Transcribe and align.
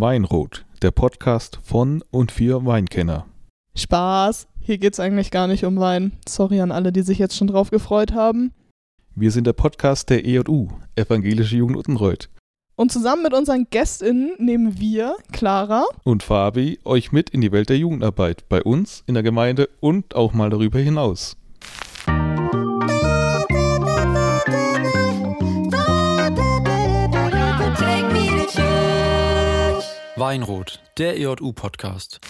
Weinrot, 0.00 0.66
der 0.82 0.90
Podcast 0.90 1.58
von 1.64 2.02
und 2.10 2.30
für 2.30 2.66
Weinkenner. 2.66 3.26
Spaß. 3.74 4.46
Hier 4.60 4.78
geht's 4.78 5.00
eigentlich 5.00 5.30
gar 5.30 5.46
nicht 5.46 5.64
um 5.64 5.78
Wein. 5.78 6.12
Sorry 6.28 6.60
an 6.60 6.72
alle, 6.72 6.92
die 6.92 7.02
sich 7.02 7.18
jetzt 7.18 7.36
schon 7.36 7.46
drauf 7.46 7.70
gefreut 7.70 8.12
haben. 8.12 8.52
Wir 9.14 9.30
sind 9.30 9.46
der 9.46 9.54
Podcast 9.54 10.10
der 10.10 10.26
EJU, 10.26 10.68
Evangelische 10.96 11.56
Jugend 11.56 11.78
Uttenreuth. 11.78 12.28
Und 12.74 12.92
zusammen 12.92 13.22
mit 13.22 13.32
unseren 13.32 13.68
GästInnen 13.70 14.32
nehmen 14.38 14.78
wir, 14.78 15.16
Clara 15.32 15.84
Und 16.04 16.22
Fabi, 16.22 16.78
euch 16.84 17.12
mit 17.12 17.30
in 17.30 17.40
die 17.40 17.52
Welt 17.52 17.70
der 17.70 17.78
Jugendarbeit, 17.78 18.46
bei 18.50 18.62
uns, 18.62 19.02
in 19.06 19.14
der 19.14 19.22
Gemeinde 19.22 19.70
und 19.80 20.14
auch 20.14 20.34
mal 20.34 20.50
darüber 20.50 20.78
hinaus. 20.78 21.38
Weinrot, 30.18 30.80
der 30.96 31.18
EJU-Podcast. 31.18 32.20